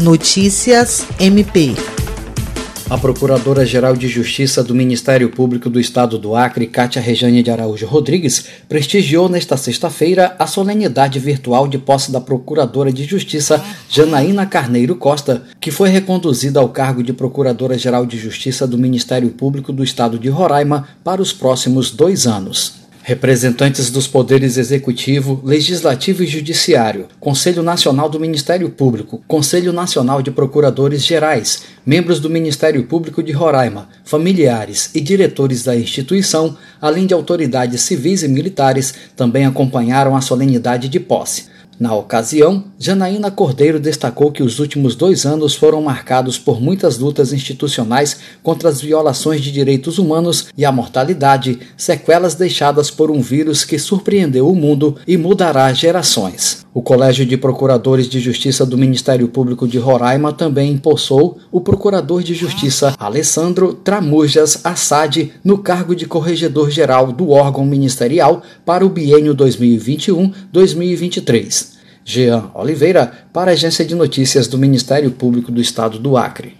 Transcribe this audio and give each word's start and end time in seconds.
Notícias 0.00 1.06
MP. 1.18 1.74
A 2.88 2.96
Procuradora-Geral 2.96 3.94
de 3.94 4.08
Justiça 4.08 4.64
do 4.64 4.74
Ministério 4.74 5.28
Público 5.28 5.68
do 5.68 5.78
Estado 5.78 6.18
do 6.18 6.34
Acre, 6.34 6.66
Cátia 6.66 7.02
Rejane 7.02 7.42
de 7.42 7.50
Araújo 7.50 7.86
Rodrigues, 7.86 8.46
prestigiou 8.66 9.28
nesta 9.28 9.58
sexta-feira 9.58 10.34
a 10.38 10.46
solenidade 10.46 11.18
virtual 11.18 11.68
de 11.68 11.76
posse 11.76 12.10
da 12.10 12.18
Procuradora 12.18 12.90
de 12.90 13.04
Justiça, 13.04 13.62
Janaína 13.90 14.46
Carneiro 14.46 14.96
Costa, 14.96 15.42
que 15.60 15.70
foi 15.70 15.90
reconduzida 15.90 16.60
ao 16.60 16.70
cargo 16.70 17.02
de 17.02 17.12
Procuradora-Geral 17.12 18.06
de 18.06 18.16
Justiça 18.16 18.66
do 18.66 18.78
Ministério 18.78 19.28
Público 19.28 19.70
do 19.70 19.84
Estado 19.84 20.18
de 20.18 20.30
Roraima 20.30 20.88
para 21.04 21.20
os 21.20 21.30
próximos 21.30 21.90
dois 21.90 22.26
anos. 22.26 22.79
Representantes 23.02 23.90
dos 23.90 24.06
poderes 24.06 24.58
executivo, 24.58 25.40
legislativo 25.42 26.22
e 26.22 26.26
judiciário, 26.26 27.08
Conselho 27.18 27.62
Nacional 27.62 28.10
do 28.10 28.20
Ministério 28.20 28.68
Público, 28.68 29.22
Conselho 29.26 29.72
Nacional 29.72 30.20
de 30.20 30.30
Procuradores 30.30 31.04
Gerais, 31.04 31.62
membros 31.84 32.20
do 32.20 32.28
Ministério 32.28 32.84
Público 32.84 33.22
de 33.22 33.32
Roraima, 33.32 33.88
familiares 34.04 34.90
e 34.94 35.00
diretores 35.00 35.64
da 35.64 35.74
instituição, 35.74 36.56
além 36.80 37.06
de 37.06 37.14
autoridades 37.14 37.80
civis 37.80 38.22
e 38.22 38.28
militares, 38.28 38.92
também 39.16 39.46
acompanharam 39.46 40.14
a 40.14 40.20
solenidade 40.20 40.86
de 40.88 41.00
posse. 41.00 41.46
Na 41.80 41.94
ocasião, 41.94 42.64
Janaína 42.78 43.30
Cordeiro 43.30 43.80
destacou 43.80 44.30
que 44.30 44.42
os 44.42 44.58
últimos 44.58 44.94
dois 44.94 45.24
anos 45.24 45.54
foram 45.54 45.80
marcados 45.80 46.38
por 46.38 46.60
muitas 46.60 46.98
lutas 46.98 47.32
institucionais 47.32 48.18
contra 48.42 48.68
as 48.68 48.82
violações 48.82 49.40
de 49.40 49.50
direitos 49.50 49.96
humanos 49.96 50.48
e 50.58 50.66
a 50.66 50.70
mortalidade, 50.70 51.58
sequelas 51.78 52.34
deixadas 52.34 52.90
por 52.90 53.10
um 53.10 53.22
vírus 53.22 53.64
que 53.64 53.78
surpreendeu 53.78 54.46
o 54.46 54.54
mundo 54.54 54.98
e 55.06 55.16
mudará 55.16 55.72
gerações. 55.72 56.66
O 56.72 56.80
Colégio 56.80 57.26
de 57.26 57.36
Procuradores 57.36 58.08
de 58.08 58.20
Justiça 58.20 58.64
do 58.64 58.78
Ministério 58.78 59.26
Público 59.26 59.66
de 59.66 59.76
Roraima 59.76 60.32
também 60.32 60.70
impulsou 60.70 61.36
o 61.50 61.60
Procurador 61.60 62.22
de 62.22 62.32
Justiça 62.32 62.94
Alessandro 62.96 63.74
Tramujas 63.74 64.64
Assad 64.64 65.32
no 65.42 65.58
cargo 65.58 65.96
de 65.96 66.06
Corregedor-Geral 66.06 67.10
do 67.10 67.30
órgão 67.30 67.64
ministerial 67.64 68.40
para 68.64 68.86
o 68.86 68.88
biênio 68.88 69.34
2021-2023. 69.34 71.70
Jean 72.04 72.52
Oliveira, 72.54 73.10
para 73.32 73.50
a 73.50 73.54
Agência 73.54 73.84
de 73.84 73.96
Notícias 73.96 74.46
do 74.46 74.56
Ministério 74.56 75.10
Público 75.10 75.50
do 75.50 75.60
Estado 75.60 75.98
do 75.98 76.16
Acre. 76.16 76.59